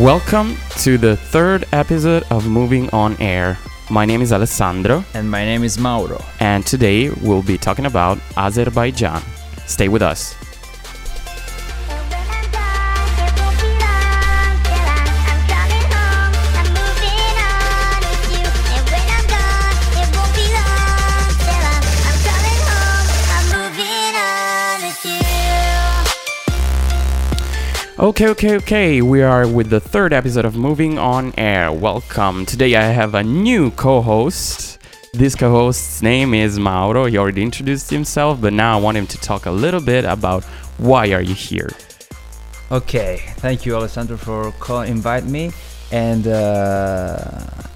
Welcome 0.00 0.56
to 0.78 0.96
the 0.96 1.14
third 1.16 1.66
episode 1.72 2.24
of 2.30 2.48
Moving 2.48 2.88
on 2.90 3.20
Air. 3.20 3.58
My 3.90 4.06
name 4.06 4.22
is 4.22 4.32
Alessandro, 4.32 5.04
And 5.12 5.30
my 5.30 5.44
name 5.44 5.62
is 5.62 5.78
Mauro. 5.78 6.24
and 6.40 6.64
today 6.64 7.10
we'll 7.10 7.42
be 7.42 7.58
talking 7.58 7.84
about 7.84 8.18
Azerbaijan. 8.34 9.20
Stay 9.66 9.88
with 9.88 10.00
us. 10.00 10.34
Okay, 28.00 28.28
okay, 28.28 28.56
okay. 28.56 29.02
We 29.02 29.20
are 29.20 29.46
with 29.46 29.68
the 29.68 29.78
third 29.78 30.14
episode 30.14 30.46
of 30.46 30.56
Moving 30.56 30.98
on 30.98 31.34
Air. 31.36 31.70
Welcome. 31.70 32.46
Today 32.46 32.74
I 32.74 32.84
have 32.84 33.14
a 33.14 33.22
new 33.22 33.70
co 33.72 34.00
host. 34.00 34.78
This 35.12 35.34
co 35.34 35.50
host's 35.50 36.00
name 36.00 36.32
is 36.32 36.58
Mauro. 36.58 37.04
He 37.04 37.18
already 37.18 37.42
introduced 37.42 37.90
himself, 37.90 38.40
but 38.40 38.54
now 38.54 38.78
I 38.78 38.80
want 38.80 38.96
him 38.96 39.06
to 39.06 39.18
talk 39.18 39.44
a 39.44 39.50
little 39.50 39.82
bit 39.82 40.06
about 40.06 40.44
why 40.78 41.12
are 41.12 41.20
you 41.20 41.34
here. 41.34 41.68
Okay, 42.72 43.20
thank 43.36 43.66
you, 43.66 43.76
Alessandro, 43.76 44.16
for 44.16 44.50
call- 44.52 44.80
invite 44.80 45.26
me. 45.26 45.52
And 45.92 46.26
uh, 46.26 47.18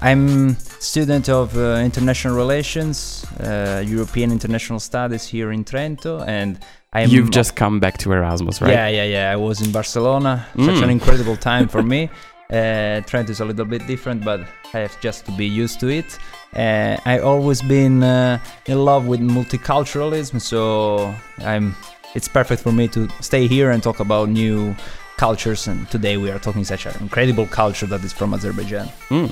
I'm 0.01 0.55
student 0.79 1.29
of 1.29 1.55
uh, 1.55 1.83
international 1.85 2.35
relations, 2.35 3.27
uh, 3.41 3.83
European 3.85 4.31
international 4.31 4.79
studies 4.79 5.27
here 5.27 5.51
in 5.51 5.63
Trento, 5.63 6.25
and 6.25 6.57
I'm 6.95 7.09
You've 7.09 7.31
just 7.39 7.55
come 7.55 7.79
back 7.79 7.97
to 7.99 8.11
Erasmus, 8.13 8.61
right? 8.61 8.71
Yeah, 8.71 8.87
yeah, 8.87 9.03
yeah. 9.15 9.31
I 9.31 9.35
was 9.47 9.57
in 9.61 9.71
Barcelona. 9.71 10.33
Such 10.67 10.77
Mm. 10.79 10.83
an 10.83 10.89
incredible 10.89 11.37
time 11.37 11.67
for 11.67 11.83
me. 11.83 12.09
Uh, 12.45 13.01
Trent 13.09 13.27
is 13.31 13.39
a 13.39 13.45
little 13.45 13.65
bit 13.65 13.87
different, 13.87 14.23
but 14.23 14.39
I 14.75 14.79
have 14.85 14.95
just 15.01 15.25
to 15.25 15.31
be 15.31 15.47
used 15.63 15.79
to 15.79 15.87
it. 15.87 16.09
Uh, 16.55 16.95
I 17.13 17.17
always 17.17 17.59
been 17.63 18.03
uh, 18.03 18.37
in 18.67 18.77
love 18.85 19.07
with 19.07 19.19
multiculturalism, 19.19 20.39
so 20.39 21.11
I'm. 21.39 21.75
It's 22.13 22.27
perfect 22.29 22.61
for 22.61 22.71
me 22.71 22.87
to 22.89 23.09
stay 23.19 23.47
here 23.47 23.71
and 23.71 23.81
talk 23.81 23.99
about 23.99 24.29
new 24.29 24.75
cultures. 25.17 25.67
And 25.67 25.89
today 25.89 26.17
we 26.17 26.29
are 26.31 26.39
talking 26.39 26.63
such 26.63 26.85
an 26.85 26.95
incredible 27.01 27.47
culture 27.47 27.85
that 27.87 28.03
is 28.03 28.13
from 28.13 28.33
Azerbaijan. 28.33 28.87
Mm. 29.09 29.31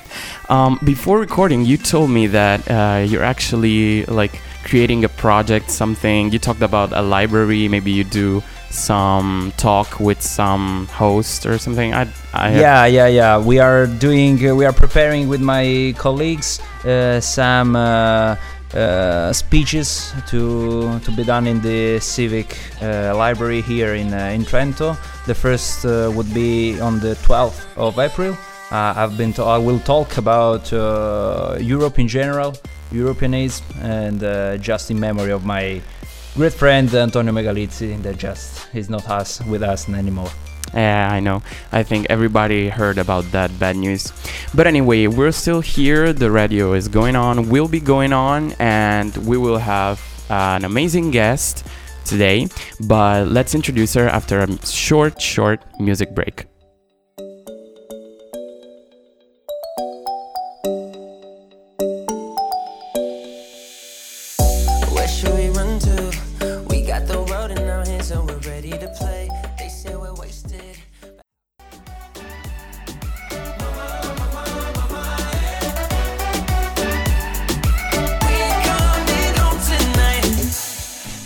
Um, 0.49 0.79
before 0.83 1.19
recording, 1.19 1.65
you 1.65 1.77
told 1.77 2.09
me 2.09 2.27
that 2.27 2.69
uh, 2.69 3.05
you're 3.05 3.23
actually 3.23 4.05
like 4.05 4.39
creating 4.63 5.03
a 5.03 5.09
project, 5.09 5.69
something. 5.69 6.31
You 6.31 6.39
talked 6.39 6.61
about 6.61 6.93
a 6.93 7.01
library. 7.01 7.67
Maybe 7.67 7.91
you 7.91 8.03
do 8.03 8.41
some 8.69 9.53
talk 9.57 9.99
with 9.99 10.21
some 10.21 10.87
host 10.87 11.45
or 11.45 11.57
something. 11.57 11.93
I, 11.93 12.07
I 12.33 12.59
yeah 12.59 12.85
yeah 12.85 13.07
yeah 13.07 13.37
we 13.37 13.59
are 13.59 13.85
doing 13.85 14.49
uh, 14.49 14.55
we 14.55 14.65
are 14.65 14.73
preparing 14.73 15.27
with 15.29 15.41
my 15.41 15.93
colleagues 15.97 16.59
uh, 16.83 17.19
some 17.19 17.75
uh, 17.75 18.35
uh, 18.73 19.31
speeches 19.31 20.11
to 20.27 20.99
to 21.01 21.11
be 21.11 21.23
done 21.23 21.45
in 21.45 21.61
the 21.61 21.99
civic 21.99 22.57
uh, 22.81 23.15
library 23.15 23.61
here 23.61 23.93
in 23.93 24.11
uh, 24.13 24.33
in 24.33 24.43
Trento 24.43 24.97
the 25.25 25.35
first 25.35 25.85
uh, 25.85 26.11
would 26.15 26.31
be 26.33 26.79
on 26.79 26.99
the 26.99 27.15
12th 27.27 27.65
of 27.77 27.97
April 27.99 28.35
uh, 28.71 28.93
I've 28.95 29.17
been 29.17 29.33
I 29.39 29.57
will 29.57 29.79
talk 29.79 30.17
about 30.17 30.71
uh, 30.73 31.57
Europe 31.59 31.99
in 31.99 32.07
general 32.07 32.53
Europeanism 32.91 33.65
and 33.81 34.23
uh, 34.23 34.57
just 34.57 34.91
in 34.91 34.99
memory 34.99 35.31
of 35.31 35.45
my 35.45 35.81
great 36.35 36.53
friend 36.53 36.93
Antonio 36.93 37.31
Megalizzi 37.31 38.01
that 38.03 38.17
just 38.17 38.67
is 38.73 38.89
not 38.89 39.09
us 39.09 39.41
with 39.45 39.63
us 39.63 39.87
anymore 39.89 40.31
Yeah, 40.73 41.09
I 41.11 41.19
know. 41.19 41.43
I 41.71 41.83
think 41.83 42.07
everybody 42.09 42.67
heard 42.67 42.97
about 42.97 43.25
that 43.31 43.51
bad 43.59 43.75
news. 43.75 44.11
But 44.55 44.65
anyway, 44.65 45.05
we're 45.05 45.31
still 45.31 45.61
here. 45.61 46.13
The 46.13 46.31
radio 46.31 46.73
is 46.73 46.87
going 46.87 47.15
on, 47.15 47.49
will 47.49 47.67
be 47.67 47.79
going 47.79 48.11
on, 48.11 48.53
and 48.57 49.15
we 49.17 49.37
will 49.37 49.59
have 49.59 50.01
an 50.29 50.65
amazing 50.65 51.11
guest 51.11 51.63
today. 52.05 52.47
But 52.81 53.27
let's 53.27 53.55
introduce 53.55 53.93
her 53.93 54.07
after 54.07 54.39
a 54.39 54.65
short, 54.65 55.21
short 55.21 55.63
music 55.79 56.13
break. 56.13 56.47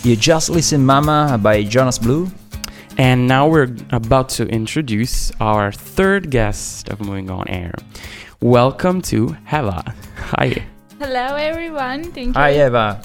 You 0.08 0.16
just 0.16 0.48
listen 0.48 0.86
Mama 0.86 1.38
by 1.38 1.62
Jonas 1.62 1.98
Blue. 1.98 2.30
And 2.96 3.28
now 3.28 3.46
we're 3.46 3.76
about 3.90 4.30
to 4.40 4.46
introduce 4.48 5.30
our 5.38 5.70
third 5.70 6.30
guest 6.30 6.88
of 6.88 7.02
Moving 7.02 7.30
On 7.30 7.46
Air. 7.46 7.74
Welcome 8.40 9.02
to 9.02 9.36
Hela. 9.44 9.94
Hi. 10.32 10.64
Hello, 10.98 11.36
everyone. 11.36 12.04
Thank 12.04 12.28
you. 12.28 12.32
Hi 12.32 12.52
Eva. 12.52 13.02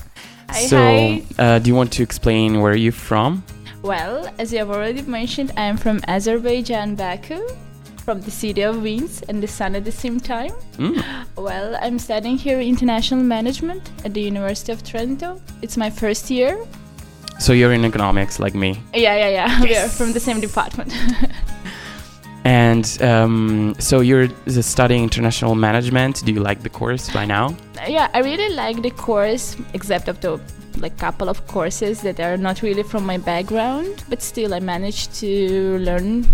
Hi, 0.47 0.65
so, 0.65 0.77
hi. 0.77 1.23
Uh, 1.37 1.59
do 1.59 1.67
you 1.67 1.75
want 1.75 1.91
to 1.91 2.03
explain 2.03 2.61
where 2.61 2.73
you're 2.73 2.93
from? 2.93 3.43
Well, 3.81 4.33
as 4.39 4.53
you 4.53 4.59
have 4.59 4.69
already 4.69 5.01
mentioned, 5.01 5.51
I 5.57 5.65
am 5.65 5.75
from 5.75 5.99
Azerbaijan, 6.07 6.95
Baku, 6.95 7.45
from 8.05 8.21
the 8.21 8.31
city 8.31 8.61
of 8.61 8.81
winds 8.81 9.23
and 9.23 9.43
the 9.43 9.47
sun 9.49 9.75
at 9.75 9.83
the 9.83 9.91
same 9.91 10.21
time. 10.21 10.51
Mm. 10.77 11.03
Well, 11.35 11.75
I'm 11.81 11.99
studying 11.99 12.37
here 12.37 12.61
international 12.61 13.23
management 13.23 13.91
at 14.05 14.13
the 14.13 14.21
University 14.21 14.71
of 14.71 14.83
Trento. 14.83 15.41
It's 15.61 15.75
my 15.75 15.89
first 15.89 16.31
year. 16.31 16.65
So 17.43 17.51
you're 17.51 17.73
in 17.73 17.83
economics 17.83 18.39
like 18.39 18.55
me. 18.55 18.79
Yeah, 18.93 19.17
yeah, 19.17 19.27
yeah. 19.27 19.61
We 19.61 19.75
are 19.75 19.89
from 19.89 20.13
the 20.13 20.19
same 20.21 20.39
department. 20.39 20.93
And 22.45 23.01
um, 23.01 23.73
so 23.79 24.01
you're 24.01 24.27
studying 24.47 25.03
international 25.03 25.55
management. 25.55 26.25
Do 26.25 26.33
you 26.33 26.41
like 26.41 26.61
the 26.61 26.69
course 26.69 27.09
by 27.09 27.23
now? 27.23 27.55
yeah, 27.87 28.09
I 28.13 28.19
really 28.19 28.53
like 28.53 28.81
the 28.81 28.91
course, 28.91 29.55
except 29.73 30.09
of 30.09 30.19
the 30.19 30.41
like 30.77 30.97
couple 30.97 31.29
of 31.29 31.47
courses 31.47 32.01
that 32.01 32.19
are 32.19 32.35
not 32.35 32.61
really 32.61 32.83
from 32.83 33.05
my 33.05 33.17
background, 33.17 34.03
but 34.09 34.21
still 34.21 34.53
I 34.53 34.59
managed 34.59 35.13
to 35.21 35.77
learn 35.79 36.27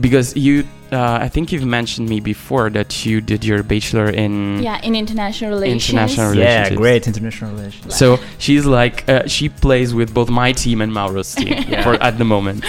Because 0.00 0.34
you, 0.36 0.64
uh, 0.90 1.18
I 1.20 1.28
think 1.28 1.52
you've 1.52 1.66
mentioned 1.66 2.08
me 2.08 2.18
before 2.20 2.70
that 2.70 3.04
you 3.04 3.20
did 3.20 3.44
your 3.44 3.62
bachelor 3.62 4.08
in. 4.08 4.62
yeah 4.62 4.80
in 4.82 4.94
international 4.94 5.50
relations. 5.50 5.84
International 5.90 6.34
Yeah, 6.34 6.40
relationships. 6.44 6.76
great 6.78 7.06
international 7.06 7.50
relations. 7.52 7.94
So 7.96 8.18
she's 8.38 8.64
like, 8.64 9.06
uh, 9.08 9.26
she 9.26 9.48
plays 9.50 9.92
with 9.94 10.12
both 10.14 10.30
my 10.30 10.52
team 10.52 10.80
and 10.80 10.92
Mauro's 10.92 11.34
team 11.34 11.48
Yeah. 11.68 11.82
for 11.84 11.94
at 12.02 12.16
the 12.18 12.24
moment. 12.24 12.64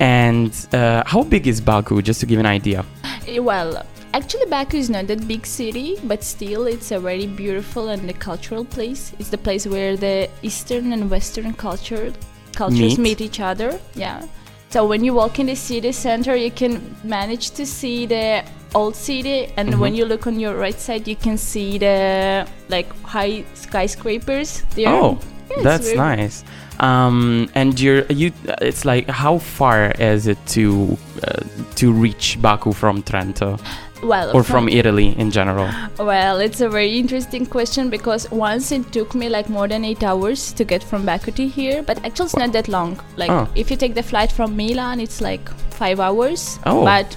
And 0.00 0.52
uh, 0.72 1.02
how 1.06 1.22
big 1.22 1.46
is 1.46 1.60
Baku? 1.60 2.02
Just 2.02 2.20
to 2.20 2.26
give 2.26 2.38
an 2.40 2.46
idea. 2.46 2.84
Eh, 3.26 3.38
Well, 3.38 3.82
actually, 4.14 4.46
Baku 4.46 4.76
is 4.78 4.90
not 4.90 5.06
that 5.08 5.26
big 5.26 5.46
city, 5.46 5.96
but 6.04 6.22
still, 6.22 6.66
it's 6.66 6.90
a 6.90 6.98
very 7.00 7.26
beautiful 7.26 7.88
and 7.88 8.08
a 8.08 8.12
cultural 8.12 8.64
place. 8.64 9.12
It's 9.18 9.30
the 9.30 9.38
place 9.38 9.66
where 9.66 9.96
the 9.96 10.28
Eastern 10.42 10.92
and 10.92 11.10
Western 11.10 11.52
culture 11.54 12.12
cultures 12.54 12.96
Meet. 12.96 12.98
meet, 12.98 13.20
each 13.20 13.40
other. 13.40 13.78
Yeah. 13.94 14.22
So 14.70 14.86
when 14.86 15.04
you 15.04 15.14
walk 15.14 15.38
in 15.38 15.46
the 15.46 15.54
city 15.54 15.92
center, 15.92 16.34
you 16.36 16.50
can 16.50 16.94
manage 17.04 17.50
to 17.52 17.64
see 17.64 18.06
the 18.06 18.42
old 18.74 18.94
city, 18.96 19.48
and 19.56 19.80
when 19.80 19.92
Mhm. 19.92 19.96
you 19.98 20.04
look 20.04 20.26
on 20.26 20.38
your 20.40 20.54
right 20.56 20.78
side, 20.78 21.08
you 21.08 21.16
can 21.16 21.38
see 21.38 21.78
the 21.78 22.46
like 22.68 22.88
high 23.04 23.44
skyscrapers 23.54 24.62
there. 24.74 24.88
Oh, 24.88 25.18
Yeah, 25.50 25.62
that's 25.62 25.86
very- 25.92 26.16
nice. 26.16 26.44
Um, 26.80 27.48
and 27.54 27.78
you're 27.80 28.04
you. 28.10 28.32
It's 28.60 28.84
like 28.84 29.08
how 29.08 29.38
far 29.38 29.92
is 29.98 30.26
it 30.26 30.38
to 30.48 30.98
uh, 31.22 31.40
to 31.76 31.92
reach 31.92 32.36
Baku 32.42 32.72
from 32.72 33.02
Trento 33.02 33.58
Well, 34.02 34.36
or 34.36 34.42
from 34.44 34.68
Italy 34.68 35.14
in 35.18 35.30
general? 35.30 35.68
Well, 35.98 36.38
it's 36.38 36.60
a 36.60 36.68
very 36.68 36.98
interesting 36.98 37.46
question 37.46 37.88
because 37.90 38.30
once 38.30 38.70
it 38.70 38.92
took 38.92 39.14
me 39.14 39.28
like 39.28 39.48
more 39.48 39.66
than 39.68 39.84
eight 39.84 40.02
hours 40.02 40.52
to 40.52 40.64
get 40.64 40.82
from 40.82 41.06
Baku 41.06 41.30
to 41.32 41.46
here, 41.48 41.82
but 41.82 42.04
actually 42.04 42.26
it's 42.26 42.36
not 42.36 42.52
that 42.52 42.68
long. 42.68 43.00
Like 43.16 43.30
Oh. 43.30 43.48
if 43.54 43.70
you 43.70 43.76
take 43.76 43.94
the 43.94 44.02
flight 44.02 44.30
from 44.30 44.54
Milan, 44.56 45.00
it's 45.00 45.20
like 45.20 45.48
five 45.70 45.98
hours. 45.98 46.58
Oh. 46.66 46.84
But 46.84 47.16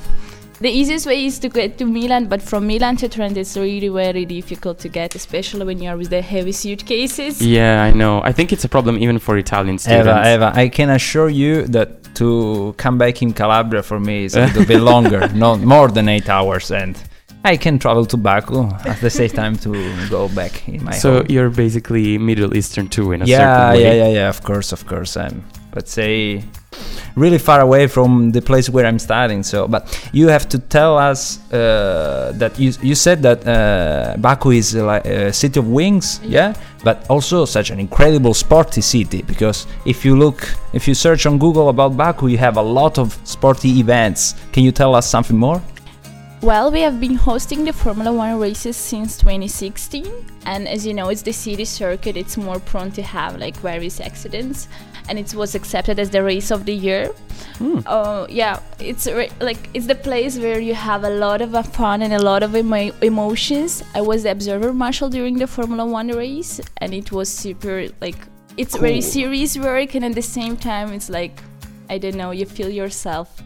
the 0.62 0.70
easiest 0.70 1.06
way 1.06 1.26
is 1.26 1.40
to 1.40 1.50
get 1.50 1.78
to 1.78 1.86
Milan, 1.86 2.26
but 2.28 2.42
from 2.42 2.68
Milan 2.68 2.98
to 2.98 3.08
Trent 3.10 3.38
it's 3.38 3.56
really 3.56 3.90
very 3.90 4.26
difficult 4.26 4.80
to 4.80 4.90
get, 4.90 5.16
especially 5.16 5.66
when 5.66 5.82
you're 5.82 5.96
with 5.98 6.10
the 6.10 6.22
heavy 6.22 6.52
suitcases. 6.52 7.42
Yeah, 7.42 7.84
I 7.84 7.92
know. 7.92 8.22
I 8.24 8.32
think 8.34 8.52
it's 8.52 8.64
a 8.66 8.70
problem 8.70 8.98
even 8.98 9.20
for 9.20 9.38
Italian 9.38 9.78
students. 9.78 10.08
Eva, 10.08 10.34
Eva, 10.34 10.52
I 10.56 10.68
can 10.70 10.90
assure 10.90 11.30
you 11.30 11.64
that 11.68 11.99
to 12.20 12.74
come 12.78 12.98
back 12.98 13.22
in 13.22 13.34
Calabria 13.34 13.84
for 13.84 14.00
me 14.00 14.26
is 14.26 14.36
a 14.36 14.42
little 14.48 14.66
bit 14.66 14.82
longer, 14.82 15.28
not 15.46 15.60
more 15.62 15.88
than 15.90 16.08
eight 16.10 16.30
hours, 16.30 16.72
and 16.72 16.94
I 17.46 17.58
can 17.58 17.80
travel 17.80 18.06
to 18.06 18.18
Baku 18.18 18.70
at 18.86 19.00
the 19.02 19.10
same 19.10 19.30
time 19.30 19.56
to 19.66 19.72
go 20.10 20.28
back 20.30 20.68
in 20.68 20.84
my 20.84 20.92
So 20.92 21.10
home. 21.18 21.26
you're 21.30 21.50
basically 21.50 22.18
Middle 22.18 22.56
Eastern 22.56 22.88
too 22.90 23.14
in 23.14 23.22
a 23.22 23.26
yeah, 23.26 23.38
certain 23.38 23.70
way. 23.74 23.84
yeah, 23.84 24.04
yeah, 24.06 24.14
yeah. 24.20 24.30
Of 24.30 24.44
course, 24.44 24.72
of 24.74 24.86
course. 24.86 25.16
I'm 25.18 25.44
let's 25.76 25.92
say 25.92 26.44
really 27.16 27.38
far 27.38 27.62
away 27.62 27.88
from 27.88 28.32
the 28.32 28.42
place 28.42 28.70
where 28.70 28.86
I'm 28.86 29.00
studying. 29.00 29.44
So, 29.44 29.68
but 29.68 30.10
you 30.14 30.28
have 30.28 30.48
to 30.50 30.60
tell 30.60 30.98
us 30.98 31.40
uh, 31.52 32.32
that 32.36 32.60
you 32.60 32.74
you 32.82 32.96
said 32.96 33.22
that 33.24 33.48
uh, 33.48 34.16
Baku 34.18 34.52
is 34.52 34.76
like 34.76 35.06
a 35.06 35.34
city 35.34 35.60
of 35.60 35.68
wings, 35.68 36.20
yeah, 36.24 36.54
but 36.84 37.06
also 37.10 37.46
such 37.46 37.70
an 37.70 37.80
incredible 37.80 38.34
sporty 38.34 38.82
city. 38.82 39.22
Because 39.22 39.68
if 39.86 40.06
you 40.06 40.16
look, 40.16 40.48
if 40.74 40.88
you 40.88 40.94
search 40.94 41.26
on 41.26 41.38
Google 41.38 41.70
about 41.70 41.98
Baku, 41.98 42.28
you 42.28 42.38
have 42.38 42.58
a 42.58 42.62
lot 42.62 42.98
of 42.98 43.18
sporty 43.24 43.80
events. 43.80 44.36
Can 44.52 44.64
you 44.64 44.72
tell 44.72 44.96
us 44.96 45.10
something 45.10 45.38
more? 45.38 45.62
Well, 46.42 46.72
we 46.72 46.80
have 46.80 47.02
been 47.02 47.16
hosting 47.16 47.66
the 47.66 47.74
Formula 47.74 48.14
One 48.14 48.40
races 48.40 48.78
since 48.78 49.18
2016, 49.18 50.06
and 50.46 50.70
as 50.70 50.88
you 50.88 50.94
know, 50.94 51.10
it's 51.10 51.22
the 51.22 51.34
city 51.34 51.66
circuit. 51.66 52.16
It's 52.16 52.38
more 52.38 52.62
prone 52.62 52.92
to 52.92 53.04
have 53.04 53.38
like 53.38 53.58
various 53.58 54.00
accidents, 54.00 54.70
and 55.10 55.20
it 55.20 55.34
was 55.34 55.56
accepted 55.56 56.00
as 56.00 56.10
the 56.10 56.24
race 56.24 56.52
of 56.52 56.66
the 56.66 56.74
year. 56.74 57.12
Oh 57.86 58.28
yeah, 58.30 58.60
it's 58.80 59.08
re- 59.08 59.32
like 59.42 59.58
it's 59.74 59.88
the 59.88 59.96
place 59.96 60.38
where 60.40 60.60
you 60.60 60.74
have 60.74 61.04
a 61.04 61.10
lot 61.10 61.42
of 61.42 61.56
uh, 61.56 61.64
fun 61.64 62.02
and 62.02 62.14
a 62.14 62.20
lot 62.20 62.44
of 62.44 62.56
emo- 62.56 62.94
emotions. 63.02 63.84
I 63.94 64.02
was 64.02 64.24
the 64.24 64.32
observer 64.32 64.72
marshal 64.74 65.10
during 65.10 65.38
the 65.38 65.48
Formula 65.48 65.86
One 65.86 66.08
race, 66.08 66.62
and 66.78 66.94
it 66.94 67.12
was 67.12 67.28
super 67.30 67.88
like 68.00 68.16
it's 68.56 68.78
very 68.78 69.02
serious 69.02 69.58
work, 69.58 69.96
and 69.96 70.06
at 70.06 70.16
the 70.16 70.22
same 70.22 70.56
time, 70.56 70.94
it's 70.94 71.10
like 71.10 71.42
I 71.90 71.98
don't 71.98 72.16
know, 72.16 72.32
you 72.32 72.46
feel 72.46 72.70
yourself 72.70 73.42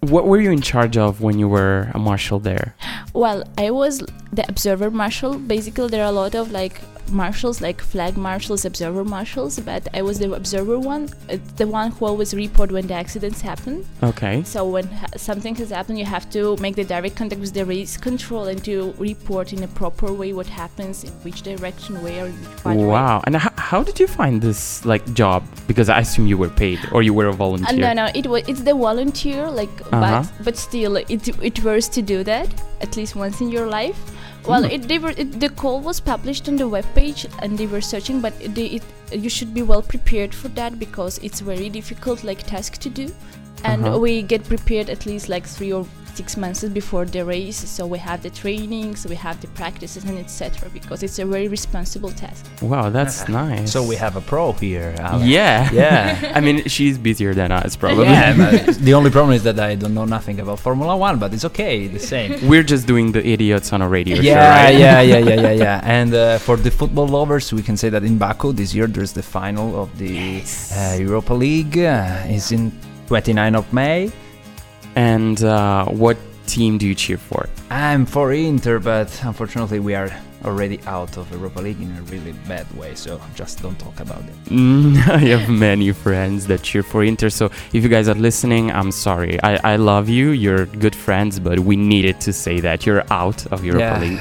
What 0.00 0.26
were 0.26 0.40
you 0.40 0.50
in 0.50 0.60
charge 0.60 0.96
of 0.96 1.20
when 1.20 1.38
you 1.38 1.48
were 1.48 1.90
a 1.94 1.98
marshal 1.98 2.38
there? 2.40 2.74
Well, 3.14 3.44
I 3.56 3.70
was 3.70 4.00
the 4.32 4.44
observer 4.48 4.90
marshal. 4.90 5.38
Basically, 5.38 5.88
there 5.88 6.02
are 6.04 6.08
a 6.08 6.12
lot 6.12 6.34
of 6.34 6.50
like 6.50 6.80
marshals, 7.12 7.60
like 7.60 7.80
flag 7.82 8.16
marshals, 8.16 8.64
observer 8.64 9.04
marshals, 9.04 9.60
but 9.60 9.86
I 9.94 10.00
was 10.02 10.18
the 10.18 10.32
observer 10.32 10.78
one, 10.78 11.10
uh, 11.30 11.36
the 11.56 11.66
one 11.66 11.90
who 11.92 12.06
always 12.06 12.34
report 12.34 12.72
when 12.72 12.86
the 12.86 12.94
accidents 12.94 13.40
happen. 13.42 13.86
Okay. 14.02 14.42
So 14.44 14.66
when 14.66 14.86
ha- 14.88 15.06
something 15.16 15.54
has 15.56 15.70
happened, 15.70 15.98
you 15.98 16.06
have 16.06 16.28
to 16.30 16.56
make 16.56 16.74
the 16.76 16.82
direct 16.82 17.14
contact 17.14 17.40
with 17.42 17.52
the 17.52 17.64
race 17.64 17.96
control 17.98 18.44
and 18.46 18.64
to 18.64 18.94
report 18.98 19.52
in 19.52 19.62
a 19.62 19.68
proper 19.68 20.12
way 20.12 20.32
what 20.32 20.46
happens, 20.46 21.04
in 21.04 21.10
which 21.22 21.42
direction, 21.42 22.02
where, 22.02 22.26
in 22.26 22.32
which 22.32 22.62
pathway. 22.64 22.84
Wow. 22.84 23.22
And 23.26 23.36
h- 23.36 23.42
how 23.58 23.82
did 23.84 24.00
you 24.00 24.06
find 24.08 24.40
this 24.40 24.84
like 24.86 25.04
job? 25.12 25.44
Because 25.68 25.88
I 25.90 25.98
assume 26.00 26.26
you 26.26 26.38
were 26.38 26.48
paid 26.48 26.80
or 26.90 27.02
you 27.02 27.12
were 27.14 27.26
a 27.26 27.32
Uh, 27.32 27.36
volunteer. 27.36 27.78
no, 27.78 27.92
no, 27.92 28.08
it 28.14 28.26
was 28.26 28.42
it's 28.48 28.62
the 28.62 28.74
volunteer, 28.74 29.48
like, 29.50 29.70
Uh-huh. 29.92 30.00
but 30.00 30.44
but 30.44 30.56
still, 30.56 30.96
it 30.96 31.28
it 31.50 31.62
was 31.62 31.86
to 31.90 32.00
do 32.02 32.24
that 32.24 32.48
at 32.84 32.96
least 33.00 33.16
once 33.16 33.40
in 33.46 33.50
your 33.56 33.66
life. 33.74 33.98
Well, 34.46 34.62
Hmm. 34.64 34.74
it, 34.76 34.82
they 34.88 34.98
were 35.04 35.14
it, 35.24 35.40
the 35.40 35.48
call 35.62 35.80
was 35.90 36.00
published 36.12 36.48
on 36.52 36.56
the 36.62 36.68
webpage, 36.76 37.20
and 37.42 37.56
they 37.58 37.66
were 37.74 37.80
searching, 37.80 38.20
but 38.26 38.34
they, 38.58 38.66
it 38.78 38.82
you 39.24 39.30
should 39.36 39.52
be 39.58 39.62
well 39.72 39.82
prepared 39.94 40.34
for 40.34 40.48
that 40.60 40.78
because 40.78 41.18
it's 41.28 41.40
very 41.52 41.68
difficult 41.78 42.24
like 42.30 42.42
task 42.54 42.78
to 42.86 42.90
do, 43.02 43.06
and 43.64 43.84
Uh-huh. 43.86 43.98
we 44.06 44.12
get 44.34 44.44
prepared 44.54 44.90
at 44.96 45.06
least 45.12 45.28
like 45.36 45.46
three 45.56 45.72
or 45.80 45.86
six 46.16 46.36
months 46.36 46.64
before 46.64 47.04
the 47.04 47.24
race. 47.24 47.56
So 47.68 47.86
we 47.86 47.98
have 47.98 48.22
the 48.22 48.30
trainings, 48.30 49.06
we 49.06 49.16
have 49.16 49.40
the 49.40 49.48
practices, 49.48 50.04
and 50.04 50.18
etc. 50.18 50.68
Because 50.70 51.02
it's 51.02 51.18
a 51.18 51.24
very 51.26 51.48
responsible 51.48 52.10
task. 52.10 52.44
Wow, 52.62 52.90
that's 52.90 53.28
nice. 53.42 53.72
So 53.72 53.82
we 53.82 53.96
have 53.96 54.16
a 54.16 54.20
pro 54.20 54.52
here. 54.52 54.94
Alex. 54.98 55.26
Yeah. 55.26 55.70
Yeah. 55.72 56.32
I 56.38 56.40
mean, 56.40 56.66
she's 56.68 56.98
busier 56.98 57.34
than 57.34 57.50
us, 57.52 57.76
probably. 57.76 58.04
Yeah, 58.04 58.36
but 58.66 58.76
the 58.76 58.94
only 58.94 59.10
problem 59.10 59.34
is 59.34 59.42
that 59.44 59.58
I 59.58 59.74
don't 59.74 59.94
know 59.94 60.04
nothing 60.04 60.40
about 60.40 60.60
Formula 60.60 60.96
One, 60.96 61.18
but 61.18 61.32
it's 61.34 61.44
okay, 61.46 61.86
the 61.88 61.98
same. 61.98 62.46
We're 62.48 62.62
just 62.62 62.86
doing 62.86 63.12
the 63.12 63.26
idiots 63.26 63.72
on 63.72 63.82
a 63.82 63.88
radio 63.88 64.16
show, 64.16 64.22
Yeah, 64.22 64.64
right? 64.64 64.76
yeah, 64.76 65.00
yeah, 65.00 65.18
yeah, 65.18 65.40
yeah, 65.40 65.52
yeah. 65.52 65.80
And 65.84 66.14
uh, 66.14 66.38
for 66.38 66.56
the 66.56 66.70
football 66.70 67.08
lovers, 67.08 67.52
we 67.52 67.62
can 67.62 67.76
say 67.76 67.88
that 67.90 68.04
in 68.04 68.18
Baku 68.18 68.52
this 68.52 68.74
year 68.74 68.86
there's 68.86 69.12
the 69.12 69.22
final 69.22 69.80
of 69.82 69.96
the 69.98 70.42
uh, 70.76 70.96
Europa 70.98 71.34
League. 71.34 71.78
Uh, 71.78 72.22
it's 72.26 72.52
in 72.52 72.72
29 73.06 73.54
of 73.54 73.72
May. 73.72 74.10
And 74.96 75.42
uh, 75.42 75.86
what 75.86 76.16
team 76.46 76.78
do 76.78 76.86
you 76.86 76.94
cheer 76.94 77.16
for? 77.18 77.48
I'm 77.70 78.06
for 78.06 78.32
Inter, 78.32 78.78
but 78.78 79.08
unfortunately 79.24 79.80
we 79.80 79.94
are 79.94 80.10
already 80.44 80.78
out 80.86 81.16
of 81.16 81.30
Europa 81.32 81.60
League 81.60 81.80
in 81.80 81.90
a 81.96 82.02
really 82.02 82.32
bad 82.46 82.70
way. 82.76 82.94
So 82.94 83.18
just 83.34 83.62
don't 83.62 83.78
talk 83.78 83.98
about 84.00 84.20
it. 84.22 84.34
Mm, 84.50 84.96
I 85.08 85.18
have 85.18 85.48
many 85.48 85.90
friends 85.92 86.46
that 86.48 86.62
cheer 86.62 86.82
for 86.82 87.02
Inter, 87.02 87.30
so 87.30 87.46
if 87.72 87.82
you 87.82 87.88
guys 87.88 88.08
are 88.08 88.14
listening, 88.14 88.70
I'm 88.70 88.92
sorry. 88.92 89.42
I, 89.42 89.72
I 89.72 89.76
love 89.76 90.08
you, 90.08 90.30
you're 90.30 90.66
good 90.66 90.94
friends, 90.94 91.40
but 91.40 91.60
we 91.60 91.76
needed 91.76 92.20
to 92.22 92.32
say 92.32 92.60
that 92.60 92.84
you're 92.84 93.04
out 93.10 93.46
of 93.46 93.64
Europa 93.64 93.80
Yeah. 93.80 94.00
League. 94.00 94.20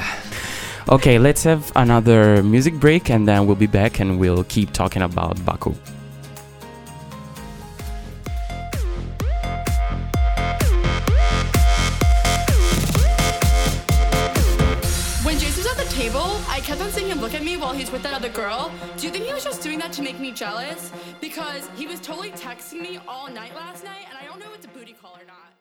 Okay, 0.90 1.18
let's 1.20 1.44
have 1.44 1.72
another 1.76 2.42
music 2.44 2.74
break 2.76 3.10
and 3.10 3.28
then 3.28 3.46
we'll 3.46 3.56
be 3.56 3.68
back 3.68 4.00
and 4.00 4.20
we'll 4.20 4.44
keep 4.46 4.72
talking 4.74 5.02
about 5.02 5.44
Baku. 5.46 5.74
Other 18.24 18.34
girl. 18.34 18.72
Do 18.98 19.06
you 19.06 19.12
think 19.12 19.26
he 19.26 19.34
was 19.34 19.44
just 19.44 19.62
doing 19.62 19.80
that 19.80 19.92
to 19.94 20.02
make 20.02 20.18
me 20.18 20.32
jealous? 20.32 20.94
Because 21.20 21.68
he 21.76 21.88
was 21.88 22.00
totally 22.00 22.32
texting 22.32 22.82
me 22.82 22.98
all 23.06 23.30
night 23.30 23.54
last 23.54 23.84
night, 23.84 24.06
and 24.08 24.18
I 24.18 24.24
don't 24.24 24.40
know 24.40 24.46
if 24.46 24.56
it's 24.56 24.66
a 24.66 24.70
booty 24.70 24.94
call 24.94 25.18
or 25.20 25.26
not. 25.26 25.54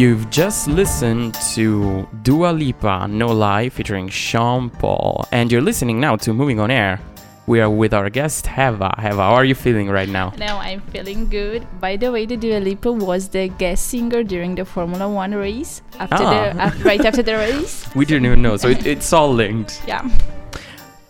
You've 0.00 0.30
just 0.30 0.66
listened 0.68 1.34
to 1.54 2.08
Dua 2.22 2.52
Lipa 2.52 3.06
No 3.08 3.26
Lie 3.26 3.68
featuring 3.68 4.08
Sean 4.08 4.70
Paul, 4.70 5.26
and 5.30 5.52
you're 5.52 5.60
listening 5.60 6.00
now 6.00 6.16
to 6.24 6.32
Moving 6.32 6.58
on 6.58 6.70
Air. 6.70 7.00
We 7.46 7.60
are 7.60 7.68
with 7.68 7.92
our 7.92 8.08
guest 8.08 8.46
Hevva. 8.46 8.94
Hevva, 8.96 9.16
how 9.28 9.34
are 9.34 9.44
you 9.44 9.54
feeling 9.54 9.88
right 9.90 10.08
now? 10.08 10.32
Now 10.38 10.58
I'm 10.58 10.80
feeling 10.92 11.28
good. 11.28 11.66
By 11.80 11.96
the 11.96 12.10
way, 12.12 12.24
the 12.24 12.36
Dua 12.38 12.60
Lipa 12.60 12.90
was 12.92 13.28
the 13.28 13.48
guest 13.48 13.88
singer 13.88 14.22
during 14.22 14.54
the 14.54 14.64
Formula 14.64 15.06
One 15.06 15.34
race. 15.34 15.82
After 15.98 16.24
Ah. 16.24 16.30
the 16.30 16.64
af- 16.66 16.84
right 16.84 17.04
after 17.04 17.22
the 17.22 17.34
race. 17.34 17.84
We 17.94 18.06
didn't 18.06 18.24
even 18.24 18.40
know, 18.40 18.56
so 18.56 18.68
it, 18.68 18.86
it's 18.86 19.12
all 19.12 19.30
linked. 19.34 19.82
Yeah. 19.86 20.08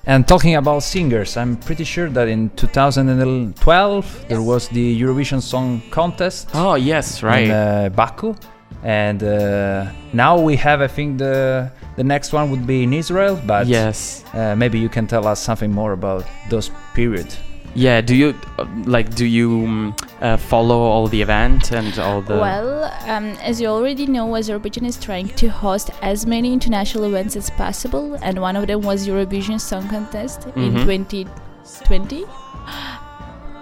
And 0.07 0.27
talking 0.27 0.57
about 0.57 0.83
singers, 0.83 1.37
I'm 1.37 1.57
pretty 1.59 1.85
sure 1.85 2.09
that 2.09 2.27
in 2.27 2.51
2012 2.57 4.25
there 4.29 4.43
was 4.43 4.67
the 4.69 5.01
Eurovision 5.01 5.41
Song 5.43 5.81
Contest 5.91 6.49
Oh 6.55 6.75
yes, 6.75 7.23
in 7.23 7.29
right. 7.29 7.51
uh, 7.51 7.89
Baku, 7.91 8.35
and 8.83 9.23
uh, 9.23 9.91
now 10.13 10.39
we 10.39 10.57
have, 10.57 10.81
I 10.81 10.89
think 10.89 11.19
the 11.19 11.71
the 11.97 12.05
next 12.05 12.33
one 12.33 12.51
would 12.51 12.67
be 12.67 12.83
in 12.83 12.93
Israel. 12.93 13.41
But 13.47 13.67
yes. 13.67 14.25
uh, 14.33 14.55
maybe 14.57 14.79
you 14.79 14.89
can 14.89 15.07
tell 15.07 15.27
us 15.27 15.41
something 15.43 15.71
more 15.73 15.93
about 15.93 16.25
those 16.49 16.71
period. 16.95 17.35
Yeah. 17.75 18.01
Do 18.01 18.17
you 18.17 18.35
uh, 18.59 18.67
like? 18.85 19.15
Do 19.15 19.27
you 19.27 19.65
um, 19.65 19.97
uh, 20.21 20.37
follow 20.37 20.79
all 20.79 21.07
the 21.07 21.23
event 21.23 21.73
and 21.73 21.97
all 21.99 22.21
the? 22.23 22.37
Well, 22.37 22.85
um, 23.07 23.27
as 23.43 23.61
you 23.61 23.69
already 23.69 24.07
know, 24.07 24.35
Azerbaijan 24.35 24.85
is 24.87 24.99
trying 24.99 25.29
to 25.29 25.49
host 25.49 25.91
as 26.03 26.27
many 26.27 26.53
international 26.53 27.05
events 27.05 27.37
as 27.37 27.51
possible, 27.51 28.19
and 28.23 28.41
one 28.41 28.57
of 28.57 28.67
them 28.67 28.81
was 28.81 29.07
Eurovision 29.07 29.61
Song 29.61 29.87
Contest 29.89 30.47
in 30.57 30.73
Mhm. 30.73 30.85
2020. 30.85 32.25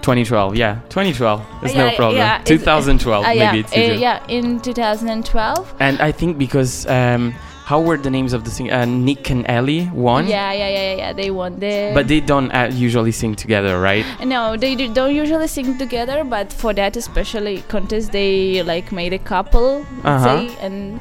2012. 0.08 0.56
Yeah, 0.56 0.80
2012. 0.88 1.42
There's 1.60 1.74
Yeah, 1.74 1.90
no 1.90 1.96
problem. 1.96 2.16
yeah, 2.16 2.42
2012. 2.44 3.24
Uh, 3.24 3.28
maybe 3.28 3.38
yeah, 3.40 3.54
it's 3.54 3.72
uh, 3.72 3.76
easier. 3.76 3.94
yeah, 3.94 4.26
in 4.28 4.58
2012. 4.60 5.74
And 5.80 6.00
I 6.00 6.12
think 6.12 6.38
because 6.38 6.86
um, 6.86 7.32
how 7.66 7.78
were 7.82 7.98
the 7.98 8.08
names 8.08 8.32
of 8.32 8.44
the 8.44 8.50
sing? 8.50 8.72
Uh, 8.72 8.86
Nick 8.86 9.28
and 9.30 9.44
Ellie 9.50 9.90
won. 9.92 10.26
Yeah, 10.26 10.52
yeah, 10.52 10.68
yeah, 10.70 10.94
yeah. 10.96 11.12
They 11.12 11.30
won 11.30 11.58
the. 11.60 11.90
But 11.92 12.08
they 12.08 12.20
don't 12.20 12.50
uh, 12.52 12.70
usually 12.72 13.12
sing 13.12 13.34
together, 13.34 13.78
right? 13.80 14.06
No, 14.24 14.56
they 14.56 14.74
do, 14.74 14.88
don't 14.94 15.14
usually 15.14 15.46
sing 15.48 15.76
together, 15.76 16.24
but 16.24 16.52
for 16.54 16.72
that 16.72 16.96
especially 16.96 17.60
contest, 17.68 18.12
they 18.12 18.62
like 18.62 18.90
made 18.92 19.12
a 19.12 19.18
couple, 19.18 19.84
Uh-huh. 20.04 20.24
say, 20.24 20.56
and 20.64 21.00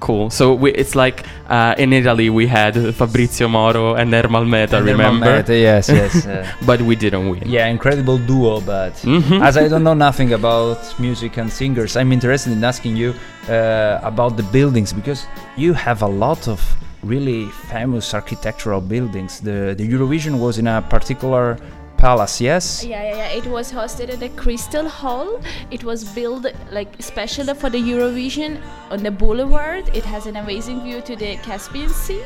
Cool. 0.00 0.28
So 0.30 0.54
we, 0.54 0.70
it's 0.72 0.94
like 0.94 1.24
uh, 1.48 1.74
in 1.78 1.92
Italy 1.92 2.28
we 2.30 2.46
had 2.46 2.74
Fabrizio 2.94 3.48
Moro 3.48 3.94
and 3.94 4.12
Ermal 4.12 4.44
Meta, 4.44 4.76
And 4.78 4.86
then 4.88 4.96
remember? 4.96 5.42
Mamet, 5.42 5.48
yes, 5.48 5.88
yes. 5.88 6.26
uh, 6.26 6.46
But 6.66 6.82
we 6.82 6.94
didn't 6.96 7.28
win. 7.30 7.42
yeah, 7.46 7.66
incredible 7.68 8.18
duo, 8.18 8.60
but 8.60 8.92
Mhm. 9.04 9.40
as 9.42 9.56
I 9.56 9.68
don't 9.68 9.82
know 9.84 9.94
nothing 9.94 10.32
about 10.34 10.78
music 10.98 11.38
and 11.38 11.50
singers, 11.50 11.96
I'm 11.96 12.12
interested 12.12 12.52
in 12.52 12.62
asking 12.64 12.96
you 12.96 13.14
uh, 13.48 14.00
about 14.02 14.36
the 14.36 14.42
buildings 14.52 14.92
because 14.92 15.26
you 15.56 15.72
have 15.74 16.02
a 16.02 16.08
lot 16.08 16.48
of 16.48 16.60
really 17.02 17.46
famous 17.70 18.14
architectural 18.14 18.80
buildings. 18.80 19.40
The 19.40 19.74
the 19.78 19.86
Eurovision 19.94 20.34
was 20.38 20.58
in 20.58 20.66
a 20.66 20.80
particular 20.96 21.56
palace, 22.04 22.38
yes. 22.38 22.84
Yeah, 22.84 23.02
yeah, 23.02 23.16
yeah. 23.16 23.38
It 23.40 23.46
was 23.46 23.72
hosted 23.72 24.12
at 24.14 24.20
the 24.20 24.28
Crystal 24.42 24.88
Hall. 25.00 25.40
It 25.70 25.82
was 25.84 26.04
built 26.04 26.44
like 26.70 26.90
especially 26.98 27.54
for 27.54 27.70
the 27.70 27.82
Eurovision 27.92 28.60
on 28.90 29.02
the 29.02 29.10
boulevard. 29.10 29.84
It 29.96 30.04
has 30.04 30.26
an 30.26 30.36
amazing 30.36 30.82
view 30.86 31.00
to 31.08 31.16
the 31.16 31.36
Caspian 31.46 31.88
Sea, 31.88 32.22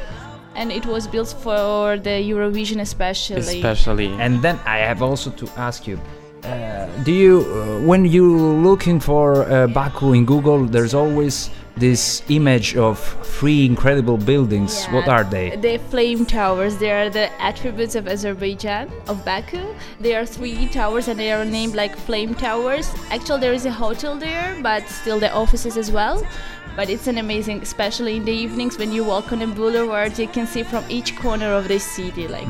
and 0.57 0.73
it 0.73 0.85
was 0.95 1.07
built 1.07 1.31
for 1.45 1.97
the 1.97 2.17
Eurovision 2.33 2.81
especially. 2.81 3.61
Especially. 3.61 4.11
And 4.25 4.43
then 4.43 4.57
I 4.67 4.79
have 4.91 5.01
also 5.01 5.31
to 5.41 5.47
ask 5.69 5.87
you, 5.87 5.99
Uh, 6.39 6.87
do 7.03 7.13
you, 7.25 7.35
uh, 7.43 7.91
when 7.91 8.03
you're 8.15 8.63
looking 8.69 8.99
for 9.09 9.27
uh, 9.43 9.67
Baku 9.79 10.15
in 10.19 10.25
Google, 10.25 10.61
there's 10.75 10.95
always 10.95 11.51
this 11.79 12.23
image 12.29 12.77
of 12.77 12.99
three 13.39 13.65
incredible 13.65 14.17
buildings. 14.17 14.87
What 14.87 15.09
are 15.09 15.25
they? 15.25 15.57
The 15.57 15.79
flame 15.91 16.27
towers. 16.27 16.77
They 16.77 16.91
are 16.91 17.09
the 17.09 17.31
attributes 17.41 17.95
of 17.95 18.09
Azerbaijan, 18.09 18.91
of 19.09 19.25
Baku. 19.25 19.63
They 20.01 20.15
are 20.15 20.27
three 20.27 20.69
towers 20.69 21.09
and 21.09 21.19
they 21.19 21.33
are 21.33 21.45
named 21.45 21.75
like 21.75 21.97
flame 21.97 22.35
towers. 22.35 22.93
Actually, 23.11 23.41
there 23.41 23.53
is 23.53 23.67
a 23.67 23.73
hotel 23.73 24.17
there, 24.17 24.59
but 24.63 24.89
still 24.89 25.21
the 25.21 25.33
offices 25.33 25.77
as 25.77 25.91
well. 25.91 26.27
But 26.77 26.91
it's 26.91 27.09
an 27.09 27.19
amazing, 27.19 27.61
especially 27.63 28.17
in 28.19 28.25
the 28.25 28.33
evenings 28.33 28.79
when 28.79 28.93
you 28.93 29.03
walk 29.03 29.33
on 29.33 29.41
the 29.41 29.49
boulevard, 29.49 30.17
you 30.17 30.29
can 30.29 30.47
see 30.47 30.63
from 30.63 30.85
each 30.89 31.17
corner 31.17 31.53
of 31.53 31.67
the 31.67 31.81
city. 31.81 32.29
Like 32.29 32.47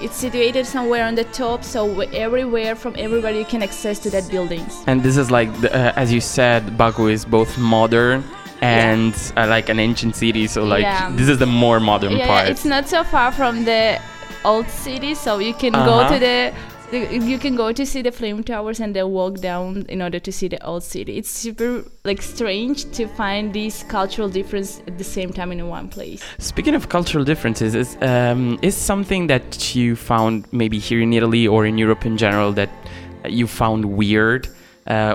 it's 0.00 0.16
situated 0.16 0.66
somewhere 0.66 1.04
on 1.04 1.16
the 1.16 1.24
top, 1.24 1.64
so 1.64 2.00
everywhere 2.00 2.76
from 2.76 2.94
everywhere 2.96 3.32
you 3.32 3.44
can 3.44 3.60
access 3.60 3.98
to 4.00 4.10
that 4.10 4.30
buildings. 4.30 4.84
And 4.86 5.02
this 5.02 5.16
is 5.16 5.32
like, 5.32 5.50
the, 5.60 5.74
uh, 5.74 5.92
as 5.96 6.12
you 6.12 6.20
said, 6.20 6.78
Baku 6.78 7.08
is 7.08 7.24
both 7.24 7.58
modern 7.58 8.22
and 8.62 9.14
uh, 9.36 9.46
like 9.48 9.68
an 9.68 9.78
ancient 9.78 10.16
city. 10.16 10.46
So 10.46 10.64
like, 10.64 10.82
Yeah. 10.82 11.10
this 11.16 11.28
is 11.28 11.38
the 11.38 11.46
more 11.46 11.80
modern 11.80 12.12
yeah, 12.16 12.26
part. 12.26 12.48
it's 12.48 12.64
not 12.64 12.88
so 12.88 13.02
far 13.04 13.32
from 13.32 13.64
the 13.64 13.98
old 14.44 14.68
city, 14.68 15.14
so 15.14 15.38
you 15.38 15.54
can 15.54 15.74
Uh-huh. 15.74 15.86
go 16.08 16.14
to 16.14 16.18
the, 16.20 16.52
the 16.92 16.98
you 17.32 17.38
can 17.38 17.56
go 17.56 17.72
to 17.72 17.84
see 17.86 18.02
the 18.02 18.12
flame 18.12 18.42
towers 18.44 18.78
and 18.80 18.94
then 18.94 19.08
walk 19.10 19.40
down 19.40 19.84
in 19.88 20.00
order 20.02 20.20
to 20.20 20.30
see 20.30 20.48
the 20.48 20.60
old 20.64 20.82
city. 20.82 21.16
It's 21.18 21.30
super 21.30 21.84
like 22.04 22.20
strange 22.22 22.84
to 22.92 23.06
find 23.08 23.52
these 23.52 23.84
cultural 23.88 24.28
difference 24.28 24.80
at 24.86 24.96
the 24.98 25.04
same 25.04 25.32
time 25.32 25.50
in 25.52 25.66
one 25.68 25.88
place. 25.88 26.22
Speaking 26.38 26.74
of 26.74 26.88
cultural 26.88 27.24
differences, 27.24 27.74
is 27.74 27.96
um, 28.02 28.58
is 28.62 28.76
something 28.76 29.26
that 29.28 29.74
you 29.74 29.96
found 29.96 30.44
maybe 30.52 30.78
here 30.78 31.00
in 31.00 31.12
Italy 31.12 31.46
or 31.48 31.66
in 31.66 31.78
Europe 31.78 32.04
in 32.06 32.16
general 32.16 32.52
that 32.52 32.70
you 33.28 33.46
found 33.46 33.84
weird, 33.84 34.48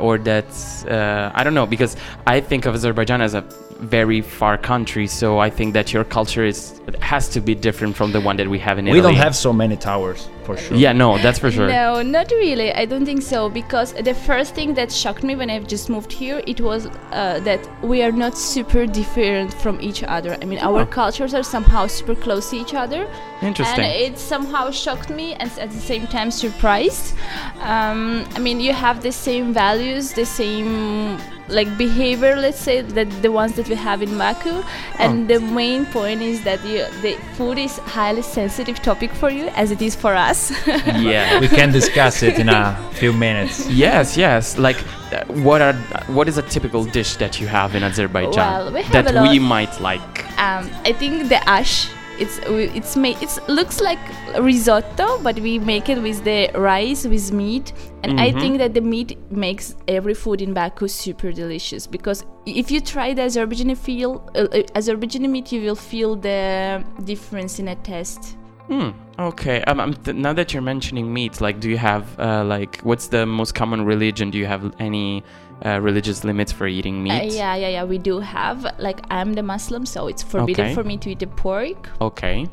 or 0.01 0.17
that 0.17 0.45
uh, 0.89 1.31
I 1.33 1.43
don't 1.43 1.53
know 1.53 1.65
because 1.65 1.95
I 2.25 2.39
think 2.39 2.65
of 2.65 2.75
Azerbaijan 2.75 3.21
as 3.21 3.33
a 3.33 3.43
very 3.79 4.21
far 4.21 4.57
country, 4.57 5.07
so 5.07 5.39
I 5.39 5.49
think 5.49 5.73
that 5.73 5.93
your 5.93 6.03
culture 6.03 6.43
is 6.45 6.73
has 7.01 7.27
to 7.29 7.41
be 7.41 7.53
different 7.53 7.95
from 7.95 8.11
the 8.11 8.21
one 8.21 8.37
that 8.37 8.47
we 8.47 8.59
have 8.59 8.77
in 8.79 8.87
Italy. 8.87 8.99
We 9.01 9.07
don't 9.07 9.15
have 9.15 9.35
so 9.35 9.51
many 9.53 9.75
towers, 9.75 10.29
for 10.45 10.55
sure. 10.57 10.77
Yeah, 10.77 10.93
no, 10.93 11.17
that's 11.17 11.39
for 11.39 11.51
sure. 11.51 11.67
No, 11.67 12.01
not 12.01 12.31
really. 12.31 12.73
I 12.73 12.85
don't 12.85 13.05
think 13.05 13.21
so 13.21 13.49
because 13.49 13.93
the 13.93 14.13
first 14.13 14.55
thing 14.55 14.73
that 14.75 14.91
shocked 14.91 15.23
me 15.23 15.35
when 15.35 15.49
I've 15.49 15.67
just 15.67 15.89
moved 15.89 16.11
here 16.11 16.41
it 16.47 16.59
was 16.61 16.87
uh, 16.87 17.39
that 17.41 17.61
we 17.83 18.01
are 18.03 18.11
not 18.11 18.37
super 18.37 18.85
different 18.85 19.53
from 19.53 19.79
each 19.81 20.01
other. 20.03 20.37
I 20.41 20.45
mean, 20.45 20.59
our 20.59 20.81
Oh. 20.81 20.85
cultures 20.85 21.33
are 21.33 21.43
somehow 21.43 21.87
super 21.87 22.15
close 22.15 22.49
to 22.51 22.55
each 22.57 22.73
other. 22.73 23.07
Interesting. 23.41 23.83
And 23.85 23.93
it 24.13 24.17
somehow 24.17 24.71
shocked 24.71 25.09
me 25.09 25.33
and 25.35 25.51
at 25.59 25.71
the 25.71 25.79
same 25.91 26.07
time 26.07 26.31
surprised. 26.31 27.15
Um, 27.61 28.25
I 28.35 28.39
mean, 28.39 28.59
you 28.59 28.73
have 28.73 29.03
the 29.03 29.11
same 29.11 29.53
values, 29.53 30.13
the 30.13 30.25
same 30.25 31.19
like 31.49 31.77
behavior, 31.77 32.35
let's 32.35 32.59
say, 32.59 32.81
that 32.81 33.09
the 33.21 33.31
ones 33.31 33.53
that 33.55 33.67
we 33.69 33.75
have 33.75 34.01
in 34.01 34.17
Baku. 34.17 34.63
And 34.99 35.27
the 35.27 35.39
main 35.39 35.85
point 35.87 36.21
is 36.21 36.43
that 36.43 36.63
you, 36.65 36.85
the 37.01 37.15
food 37.35 37.57
is 37.57 37.77
highly 37.77 38.21
sensitive 38.21 38.81
topic 38.81 39.11
for 39.13 39.29
you, 39.29 39.47
as 39.55 39.71
it 39.71 39.81
is 39.81 39.95
for 39.95 40.13
us. 40.15 40.51
yeah. 40.67 41.39
We 41.43 41.47
can 41.47 41.71
discuss 41.71 42.23
it 42.23 42.39
in 42.39 42.49
a 42.49 42.75
few 42.93 43.13
minutes. 43.13 43.67
Yes, 43.69 44.17
yes. 44.17 44.57
Like, 44.57 44.77
uh, 45.13 45.23
what 45.45 45.61
are 45.61 45.73
what 46.07 46.27
is 46.27 46.37
a 46.37 46.41
typical 46.41 46.83
dish 46.83 47.15
that 47.17 47.39
you 47.39 47.47
have 47.47 47.75
in 47.75 47.83
Azerbaijan 47.83 48.35
Well, 48.35 48.73
we 48.73 48.81
have 48.81 48.91
that 49.05 49.11
a 49.11 49.13
lot. 49.21 49.31
we 49.31 49.39
might 49.39 49.79
like? 49.79 50.25
um, 50.37 50.69
I 50.83 50.91
think 50.93 51.29
the 51.29 51.39
ash. 51.49 51.89
It's 52.19 52.39
it's 52.47 52.95
made. 52.95 53.17
It 53.21 53.39
looks 53.47 53.79
like 53.81 53.99
risotto, 54.39 55.19
but 55.21 55.39
we 55.39 55.59
make 55.59 55.89
it 55.89 56.01
with 56.01 56.23
the 56.23 56.49
rice 56.55 57.05
with 57.05 57.31
meat, 57.31 57.73
and 58.03 58.19
I 58.19 58.31
Mhm. 58.31 58.39
think 58.41 58.57
that 58.57 58.73
the 58.73 58.81
meat 58.81 59.17
makes 59.31 59.75
every 59.87 60.13
food 60.13 60.41
in 60.41 60.53
Baku 60.53 60.87
super 60.87 61.31
delicious. 61.31 61.87
Because 61.87 62.25
if 62.45 62.71
you 62.71 62.79
try 62.81 63.13
the 63.13 63.21
Azerbaijani 63.23 63.75
feel 63.77 64.23
uh, 64.35 64.39
uh, 64.51 64.63
Azerbaijani 64.75 65.29
meat, 65.29 65.51
you 65.51 65.61
will 65.61 65.75
feel 65.75 66.15
the 66.15 66.83
difference 67.05 67.59
in 67.59 67.67
a 67.67 67.75
taste. 67.75 68.35
Hmm. 68.67 68.89
Okay. 69.17 69.61
Um, 69.63 69.79
um, 69.79 69.93
th- 69.93 70.15
now 70.17 70.33
that 70.33 70.53
you're 70.53 70.61
mentioning 70.73 71.13
meat, 71.13 71.39
like, 71.39 71.59
do 71.61 71.69
you 71.69 71.77
have 71.77 72.03
uh, 72.19 72.43
like 72.43 72.81
what's 72.83 73.07
the 73.07 73.25
most 73.25 73.55
common 73.55 73.85
religion? 73.85 74.29
Do 74.29 74.37
you 74.37 74.45
have 74.45 74.73
any 74.79 75.23
uh, 75.65 75.79
religious 75.81 76.23
limits 76.23 76.51
for 76.51 76.67
eating 76.67 76.99
Uh, 76.99 77.03
meat? 77.03 77.33
yeah, 77.33 77.55
yeah, 77.55 77.69
yeah. 77.69 77.83
We 77.83 77.97
do 77.97 78.19
have 78.19 78.65
like 78.79 78.99
I'm 79.09 79.33
the 79.33 79.43
Muslim, 79.43 79.85
so 79.85 80.07
it's 80.07 80.23
forbidden 80.23 80.65
Okay. 80.65 80.73
for 80.75 80.83
me 80.83 80.97
to 80.97 81.09
eat 81.11 81.19
the 81.19 81.27
pork. 81.27 81.89
Okay. 82.01 82.47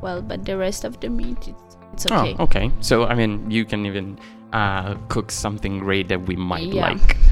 Well, 0.00 0.22
but 0.22 0.44
the 0.44 0.56
rest 0.56 0.84
of 0.84 0.98
the 1.00 1.08
meat, 1.08 1.48
it's, 1.48 1.76
it's 1.92 2.06
Oh, 2.10 2.16
okay. 2.20 2.36
okay. 2.38 2.70
So 2.80 3.04
I 3.04 3.14
mean, 3.14 3.50
you 3.50 3.64
can 3.64 3.84
even 3.86 4.18
uh, 4.52 4.94
cook 5.08 5.30
something 5.30 5.78
great 5.78 6.08
that 6.08 6.20
we 6.26 6.36
might 6.36 6.72
Yeah. 6.72 6.90
like. 6.90 7.16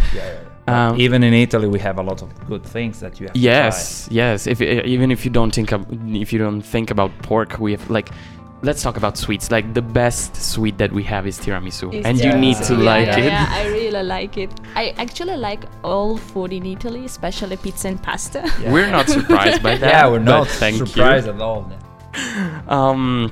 Um, 0.68 0.98
Even 0.98 1.22
in 1.22 1.32
Italy, 1.32 1.68
we 1.68 1.78
have 1.78 1.98
a 2.00 2.02
lot 2.02 2.22
of 2.22 2.28
good 2.48 2.64
things 2.64 2.98
that 2.98 3.20
you 3.20 3.26
have. 3.28 3.34
to 3.34 3.38
Yes, 3.40 4.08
yes. 4.10 4.48
If 4.48 4.60
uh, 4.60 4.64
even 4.84 5.12
if 5.12 5.24
you 5.24 5.30
don't 5.30 5.54
think 5.54 5.70
of, 5.72 5.86
if 6.12 6.32
you 6.32 6.40
don't 6.40 6.60
think 6.60 6.90
about 6.90 7.10
pork, 7.22 7.60
we 7.60 7.70
have 7.70 7.88
like. 7.88 8.10
Let's 8.62 8.82
talk 8.82 8.96
about 8.96 9.18
sweets. 9.18 9.50
Like 9.50 9.74
the 9.74 9.82
best 9.82 10.34
sweet 10.36 10.78
that 10.78 10.90
we 10.90 11.02
have 11.04 11.26
is 11.26 11.38
tiramisu, 11.38 11.92
It's 11.92 12.06
and 12.06 12.18
you 12.18 12.32
need 12.34 12.56
to 12.64 12.74
yeah, 12.74 12.90
like 12.92 13.06
yeah, 13.06 13.18
it. 13.18 13.24
Yeah, 13.24 13.46
I 13.50 13.66
really 13.66 14.02
like 14.02 14.38
it. 14.38 14.50
I 14.74 14.94
actually 14.96 15.36
like 15.36 15.64
all 15.84 16.16
food 16.16 16.52
in 16.52 16.64
Italy, 16.64 17.04
especially 17.04 17.56
pizza 17.58 17.88
and 17.88 18.02
pasta. 18.02 18.40
try. 18.46 18.72
We're 18.72 18.90
not 18.90 19.08
surprised 19.08 19.62
by 19.62 19.76
that. 19.82 19.88
Yeah, 19.88 20.08
we're 20.08 20.18
not 20.20 20.48
thank 20.48 20.76
surprised 20.78 21.26
You. 21.26 21.34
at 21.34 21.40
all. 21.40 21.70
Um, 22.68 23.30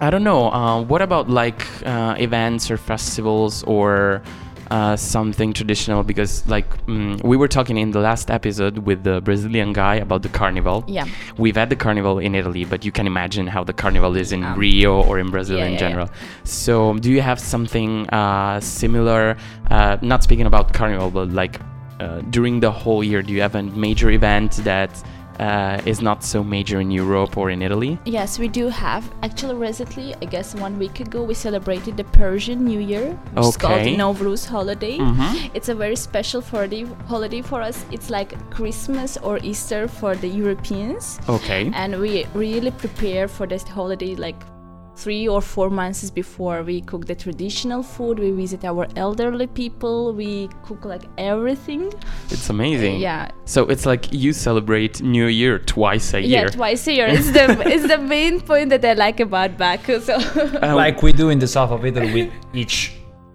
I 0.00 0.08
don't 0.08 0.24
know. 0.24 0.50
Uh, 0.50 0.82
what 0.82 1.02
about 1.02 1.28
like 1.28 1.66
uh, 1.84 2.14
events 2.18 2.70
or 2.70 2.76
festivals 2.76 3.64
or 3.64 4.22
uh, 4.70 4.96
something 4.96 5.52
traditional? 5.52 6.02
Because 6.02 6.46
like 6.46 6.68
mm, 6.86 7.22
we 7.24 7.36
were 7.36 7.48
talking 7.48 7.76
in 7.76 7.90
the 7.90 8.00
last 8.00 8.30
episode 8.30 8.78
with 8.78 9.02
the 9.04 9.20
Brazilian 9.20 9.72
guy 9.72 9.96
about 9.96 10.22
the 10.22 10.28
carnival. 10.28 10.84
yeah. 10.88 11.06
We've 11.38 11.56
had 11.56 11.70
the 11.70 11.76
carnival 11.76 12.18
in 12.18 12.34
Italy, 12.34 12.64
but 12.64 12.84
you 12.84 12.92
can 12.92 13.06
imagine 13.06 13.46
how 13.46 13.64
the 13.64 13.72
carnival 13.72 14.16
is 14.16 14.32
in 14.32 14.44
Um, 14.44 14.58
Rio 14.58 15.02
or 15.02 15.18
in 15.18 15.30
Brazil 15.30 15.58
yeah, 15.58 15.64
in 15.66 15.72
yeah, 15.72 15.80
yeah. 15.80 15.88
general. 15.88 16.08
So, 16.44 16.94
do 16.98 17.10
you 17.10 17.20
have 17.20 17.38
something 17.40 18.08
uh, 18.10 18.60
similar? 18.60 19.36
Uh, 19.70 19.96
not 20.02 20.22
speaking 20.22 20.46
about 20.46 20.72
carnival, 20.72 21.10
but 21.10 21.30
like 21.30 21.60
uh, 22.00 22.20
during 22.30 22.60
the 22.60 22.70
whole 22.70 23.02
year, 23.04 23.22
do 23.22 23.32
you 23.32 23.40
have 23.42 23.54
a 23.54 23.62
major 23.62 24.10
event 24.10 24.52
that 24.64 24.90
uh, 25.40 25.80
is 25.86 26.00
not 26.02 26.22
so 26.22 26.44
major 26.44 26.78
in 26.80 26.90
Europe 26.90 27.36
or 27.40 27.50
in 27.50 27.62
Italy? 27.62 27.98
Yes, 28.04 28.38
we 28.38 28.48
do 28.48 28.68
have. 28.68 29.02
Actually, 29.22 29.54
recently, 29.54 30.14
I 30.22 30.26
guess 30.26 30.54
one 30.54 30.78
week 30.78 31.00
ago, 31.00 31.22
we 31.22 31.34
celebrated 31.34 31.96
the 31.96 32.04
Persian 32.04 32.64
New 32.64 32.80
Year, 32.92 33.06
which 33.34 33.46
is 33.46 33.56
called 33.56 33.80
Okay. 33.80 33.96
Nowruz 33.96 34.46
holiday. 34.46 34.98
Mhm. 34.98 35.50
It's 35.54 35.68
a 35.68 35.74
very 35.74 35.96
special 35.96 36.40
for 36.50 36.62
the 36.68 36.80
holiday 37.08 37.42
for 37.42 37.62
us. 37.62 37.84
It's 37.90 38.10
like 38.10 38.30
Christmas 38.50 39.16
or 39.22 39.38
Easter 39.42 39.88
for 39.88 40.14
the 40.14 40.28
Europeans. 40.28 41.18
Okay. 41.28 41.70
and 41.74 41.98
we 42.00 42.26
really 42.34 42.70
prepare 42.82 43.26
for 43.28 43.46
this 43.46 43.62
holiday 43.76 44.14
like 44.16 44.36
three 45.02 45.26
or 45.34 45.40
four 45.54 45.68
months 45.70 46.10
before 46.10 46.62
we 46.62 46.76
cook 46.90 47.06
the 47.06 47.14
traditional 47.14 47.82
food 47.82 48.18
we 48.18 48.30
visit 48.42 48.64
our 48.64 48.84
elderly 48.96 49.46
people 49.46 50.12
we 50.12 50.48
cook 50.66 50.84
like 50.84 51.04
everything 51.16 51.82
It's 52.34 52.48
amazing. 52.50 53.00
yeah 53.00 53.30
So 53.54 53.60
it's 53.72 53.86
like 53.92 54.04
you 54.12 54.32
celebrate 54.32 54.94
New 55.16 55.26
Year 55.40 55.58
twice 55.58 56.14
a 56.14 56.20
year. 56.20 56.42
yeah 56.44 56.48
twice 56.60 56.86
a 56.86 56.92
year 56.98 57.06
it's 57.16 57.30
the 57.36 57.44
it's 57.74 57.86
the 57.94 57.98
main 57.98 58.40
point 58.50 58.68
that 58.72 58.84
i 58.84 58.92
like 59.06 59.18
about 59.28 59.50
baku 59.62 60.00
so 60.08 60.14
Um, 60.62 60.74
like 60.84 61.02
we 61.02 61.12
do 61.12 61.26
in 61.34 61.38
the 61.38 61.46
south 61.56 61.70
of 61.76 61.80
Italy 61.84 62.10
with 62.12 62.30
each. 62.54 62.78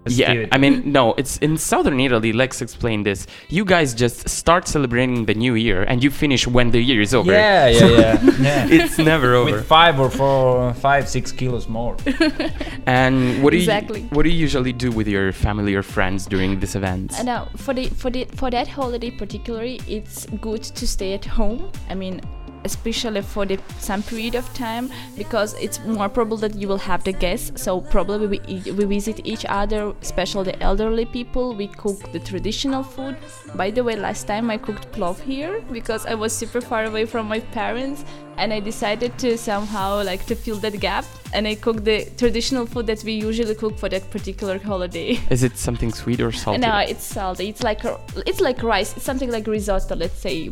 Yeah, 0.08 0.28
festivity. 0.28 0.50
I 0.52 0.58
mean, 0.58 0.92
no, 0.92 1.14
it's 1.16 1.38
in 1.38 1.58
southern 1.58 2.00
Italy. 2.00 2.32
Let's 2.34 2.62
explain 2.62 3.04
this. 3.04 3.26
You 3.50 3.66
guys 3.66 3.94
just 3.94 4.30
start 4.30 4.68
celebrating 4.68 5.26
the 5.26 5.34
new 5.34 5.56
year 5.56 5.84
and 5.84 6.04
you 6.04 6.12
finish 6.12 6.46
when 6.48 6.72
the 6.72 6.80
year 6.80 7.02
is 7.02 7.14
over. 7.14 7.32
Yeah, 7.32 7.68
yeah, 7.68 7.88
yeah. 7.88 8.32
yeah. 8.40 8.68
It's 8.70 8.98
never 8.98 9.34
over. 9.34 9.52
With 9.52 9.66
five 9.66 10.00
or 10.00 10.10
four, 10.10 10.74
five, 10.76 11.10
six 11.10 11.32
kilos 11.32 11.68
more. 11.68 11.98
And 12.88 13.42
what 13.44 13.52
do 13.52 13.58
Exactly. 13.58 14.02
you 14.02 14.08
what 14.10 14.24
do 14.24 14.30
you 14.30 14.38
usually 14.38 14.74
do 14.74 14.92
with 14.92 15.08
your 15.08 15.32
family 15.32 15.74
or 15.74 15.82
friends 15.84 16.26
during 16.28 16.60
this 16.60 16.76
event? 16.76 17.20
Uh, 17.20 17.24
no, 17.24 17.48
for 17.58 17.74
the 17.74 17.88
for 17.90 18.10
the 18.12 18.26
for 18.36 18.52
that 18.52 18.68
holiday 18.68 19.10
particularly, 19.12 19.82
it's 19.88 20.26
good 20.42 20.64
to 20.64 20.88
stay 20.88 21.14
at 21.14 21.26
home. 21.26 21.72
I 21.90 21.96
mean, 21.96 22.22
especially 22.66 23.22
for 23.22 23.46
the 23.46 23.58
some 23.80 24.04
period 24.04 24.36
of 24.36 24.52
time 24.54 24.92
because 25.16 25.54
it's 25.54 25.80
more 25.86 26.10
probable 26.10 26.38
that 26.38 26.56
you 26.56 26.68
will 26.68 26.84
have 26.90 27.04
the 27.04 27.14
guests. 27.14 27.62
So 27.62 27.80
probably 27.80 28.28
we 28.28 28.40
we 28.72 28.86
visit 28.86 29.22
each 29.24 29.46
other, 29.48 29.94
especially 30.02 30.52
the 30.52 30.62
elderly 30.62 31.06
people. 31.06 31.56
We 31.56 31.68
cook 31.68 32.12
the 32.12 32.20
traditional 32.20 32.84
food. 32.84 33.16
By 33.56 33.72
the 33.72 33.84
way, 33.84 33.96
last 33.96 34.28
time 34.28 34.50
I 34.50 34.58
cooked 34.58 34.92
plov 34.92 35.20
here 35.22 35.62
because 35.72 36.06
I 36.06 36.16
was 36.16 36.34
super 36.34 36.62
far 36.62 36.86
away 36.86 37.06
from 37.06 37.28
my 37.28 37.40
parents. 37.40 38.04
And 38.38 38.52
I 38.52 38.60
decided 38.60 39.18
to 39.20 39.38
somehow 39.38 40.04
like 40.04 40.26
to 40.26 40.36
fill 40.36 40.58
that 40.58 40.78
gap, 40.82 41.06
and 41.34 41.48
I 41.48 41.56
cooked 41.56 41.86
the 41.86 42.04
traditional 42.18 42.66
food 42.66 42.86
that 42.88 43.02
we 43.06 43.14
usually 43.14 43.56
cook 43.56 43.78
for 43.80 43.88
that 43.88 44.12
particular 44.12 44.60
holiday. 44.60 45.18
Is 45.30 45.44
it 45.44 45.58
something 45.58 45.94
sweet 45.94 46.20
or 46.20 46.34
salty? 46.34 46.60
No, 46.60 46.80
it's 46.80 47.06
salty. 47.06 47.48
It's 47.48 47.64
like 47.64 47.80
it's 48.28 48.42
like 48.42 48.62
rice. 48.62 48.92
It's 48.98 49.06
something 49.06 49.32
like 49.32 49.48
risotto. 49.48 49.96
Let's 49.96 50.20
say 50.20 50.52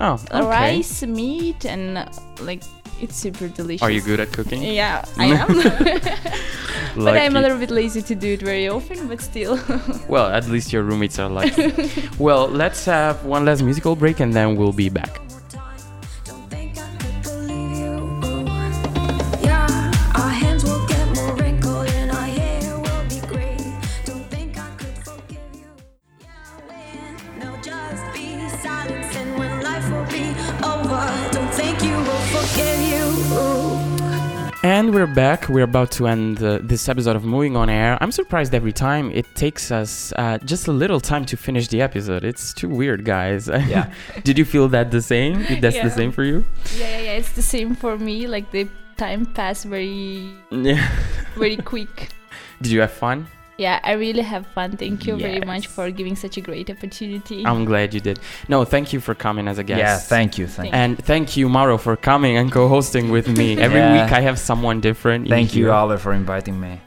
oh, 0.00 0.14
okay. 0.14 0.46
rice, 0.46 1.02
meat, 1.02 1.64
and 1.64 2.08
like 2.40 2.62
It's 3.00 3.14
super 3.14 3.46
delicious. 3.48 3.82
Are 3.82 3.92
you 3.92 4.00
good 4.02 4.18
at 4.18 4.32
cooking? 4.32 4.62
Yeah, 4.62 5.04
I 5.16 5.26
am. 5.42 5.54
but 7.04 7.16
I'm 7.16 7.36
a 7.36 7.40
little 7.40 7.58
bit 7.58 7.70
lazy 7.70 8.02
to 8.02 8.14
do 8.14 8.32
it 8.34 8.42
very 8.42 8.68
often, 8.68 9.06
but 9.06 9.20
still. 9.20 9.54
Well, 10.08 10.26
at 10.26 10.48
least 10.48 10.72
your 10.72 10.82
roommates 10.82 11.18
are 11.20 11.28
lucky. 11.30 11.72
well, 12.18 12.48
let's 12.48 12.84
have 12.86 13.24
one 13.24 13.44
last 13.44 13.62
musical 13.62 13.94
break 13.94 14.18
and 14.20 14.32
then 14.34 14.56
we'll 14.56 14.72
be 14.72 14.88
back. 14.88 15.20
Back. 35.48 35.54
We're 35.54 35.64
about 35.64 35.90
to 35.92 36.06
end 36.06 36.42
uh, 36.42 36.58
this 36.62 36.88
episode 36.88 37.16
of 37.16 37.24
Moving 37.24 37.56
on 37.56 37.68
Air. 37.70 37.98
I'm 38.00 38.12
surprised 38.12 38.54
every 38.54 38.72
time 38.72 39.10
it 39.12 39.26
takes 39.34 39.70
us 39.70 40.12
uh, 40.16 40.38
just 40.38 40.68
a 40.68 40.72
little 40.72 41.00
time 41.00 41.24
to 41.26 41.36
finish 41.36 41.68
the 41.68 41.82
episode. 41.82 42.24
It's 42.24 42.52
too 42.52 42.68
weird, 42.68 43.04
guys. 43.04 43.48
Yeah. 43.68 43.92
Did 44.24 44.38
you 44.38 44.44
feel 44.44 44.68
that 44.68 44.90
the 44.90 45.02
same? 45.02 45.44
That's 45.60 45.76
Yeah. 45.76 45.84
the 45.84 45.90
same 45.90 46.12
for 46.12 46.24
you? 46.24 46.44
yeah, 46.78 46.88
yeah, 46.88 46.98
yeah. 47.00 47.12
It's 47.18 47.32
the 47.32 47.42
same 47.42 47.74
for 47.74 47.98
me. 47.98 48.26
Like 48.26 48.50
the 48.50 48.68
time 48.96 49.26
passed 49.26 49.64
very, 49.66 50.32
Yeah. 50.50 50.88
very 51.36 51.56
quick. 51.56 52.08
Did 52.62 52.72
you 52.72 52.80
have 52.80 52.92
fun? 52.92 53.26
Yeah, 53.58 53.80
I 53.82 53.92
really 53.94 54.22
have 54.22 54.46
fun. 54.46 54.76
Thank 54.76 55.04
you 55.04 55.16
very 55.16 55.40
much 55.40 55.66
for 55.66 55.90
giving 55.90 56.14
such 56.14 56.36
a 56.36 56.40
great 56.40 56.70
opportunity. 56.70 57.44
I'm 57.44 57.64
glad 57.64 57.92
you 57.92 57.98
did. 57.98 58.20
No, 58.48 58.64
thank 58.64 58.92
you 58.92 59.00
for 59.00 59.16
coming 59.16 59.48
as 59.48 59.58
a 59.58 59.64
guest. 59.64 59.80
Yeah, 59.80 59.98
thank 59.98 60.38
you, 60.38 60.46
thank, 60.46 60.70
Thank 60.70 60.74
And 60.74 61.04
thank 61.04 61.36
you, 61.36 61.48
Mauro, 61.48 61.76
for 61.76 61.96
coming 61.96 62.36
and 62.36 62.52
co-hosting 62.52 63.10
with 63.10 63.26
me. 63.36 63.58
Every 63.66 63.80
Yeah. 63.80 64.04
week 64.04 64.12
I 64.12 64.20
have 64.20 64.38
someone 64.38 64.80
different. 64.80 65.28
thank 65.28 65.56
you, 65.56 65.64
here. 65.64 65.74
Ale, 65.74 65.96
for 65.98 66.12
inviting 66.12 66.60
me. 66.60 66.80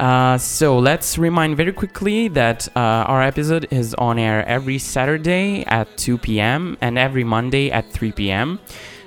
Uh, 0.00 0.36
so 0.38 0.78
let's 0.78 1.16
remind 1.18 1.56
very 1.56 1.72
quickly 1.72 2.26
that 2.28 2.66
uh, 2.74 2.80
our 3.12 3.22
episode 3.22 3.68
is 3.70 3.94
on 3.94 4.18
air 4.18 4.44
every 4.48 4.78
Saturday 4.78 5.62
at 5.66 5.86
2 5.96 6.18
p.m. 6.18 6.76
and 6.80 6.98
every 6.98 7.22
Monday 7.22 7.70
at 7.70 7.92
3 7.92 8.10
p.m. 8.12 8.58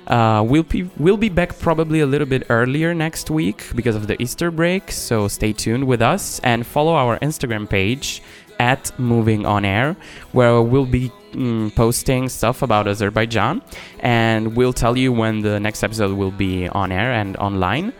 Uh, 0.06 0.44
we'll 0.46 0.62
be 0.62 0.88
we'll 0.98 1.16
be 1.16 1.28
back 1.28 1.58
probably 1.58 2.00
a 2.00 2.06
little 2.06 2.26
bit 2.26 2.44
earlier 2.50 2.94
next 2.94 3.30
week 3.30 3.64
because 3.74 3.96
of 3.96 4.06
the 4.06 4.20
Easter 4.22 4.50
break. 4.50 4.92
So 4.92 5.28
stay 5.28 5.52
tuned 5.52 5.86
with 5.86 6.02
us 6.02 6.40
and 6.40 6.66
follow 6.66 6.94
our 6.94 7.18
Instagram 7.20 7.68
page 7.68 8.22
at 8.58 8.96
Moving 8.98 9.46
On 9.46 9.64
Air, 9.64 9.96
where 10.32 10.60
we'll 10.62 10.86
be 10.86 11.10
mm, 11.32 11.74
posting 11.74 12.28
stuff 12.28 12.62
about 12.62 12.86
Azerbaijan, 12.86 13.62
and 14.00 14.54
we'll 14.56 14.72
tell 14.72 14.96
you 14.96 15.12
when 15.12 15.40
the 15.40 15.58
next 15.58 15.82
episode 15.82 16.16
will 16.16 16.30
be 16.30 16.68
on 16.68 16.92
air 16.92 17.12
and 17.12 17.36
online. 17.38 17.92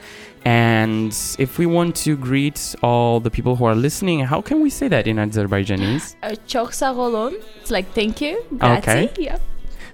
And 0.45 1.17
if 1.39 1.59
we 1.59 1.65
want 1.65 1.97
to 2.05 2.17
greet 2.17 2.75
all 2.83 3.19
the 3.19 3.31
people 3.31 3.57
who 3.57 3.65
are 3.65 3.75
listening, 3.75 4.21
how 4.21 4.43
can 4.43 4.61
we 4.61 4.69
say 4.69 4.89
that 4.89 5.07
in 5.07 5.17
Azerbaijanese? 5.17 6.17
Uh, 6.23 6.35
Çok 6.47 6.75
sağ 6.75 6.95
olun. 6.95 7.35
It's 7.63 7.71
like 7.71 7.95
thank 7.95 8.21
you. 8.21 8.45
Grazie. 8.59 8.79
Okay. 8.79 9.11
Yeah. 9.19 9.39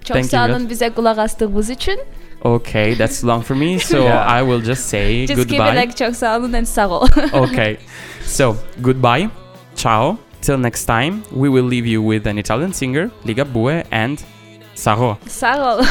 Çok 0.03 0.15
Thank 0.15 0.23
you, 0.23 0.29
sağ 0.29 0.45
olun 0.45 0.69
bize 0.69 0.89
kulak 0.89 1.17
astığınız 1.17 1.69
için. 1.69 1.99
Okay, 2.41 2.97
that's 2.97 3.25
long 3.25 3.43
for 3.43 3.55
me, 3.55 3.79
so 3.89 3.97
Yeah. 3.97 4.41
I 4.41 4.45
will 4.45 4.73
just 4.73 4.89
say 4.89 5.27
Just 5.27 5.49
give 5.49 5.69
it 5.69 5.75
like 5.75 6.05
çok 6.05 6.15
sağ 6.15 6.37
olun 6.37 6.53
and 6.53 6.65
sağ 6.65 6.89
ol. 6.89 7.07
okay, 7.33 7.77
so 8.25 8.55
goodbye, 8.79 9.29
ciao. 9.75 10.17
Till 10.41 10.57
next 10.57 10.85
time, 10.87 11.13
we 11.29 11.47
will 11.49 11.71
leave 11.71 11.89
you 11.89 12.11
with 12.11 12.27
an 12.27 12.37
Italian 12.37 12.71
singer, 12.71 13.09
Ligabue, 13.27 13.83
and 13.91 14.17
Saro. 14.75 15.17
sağ 15.27 15.81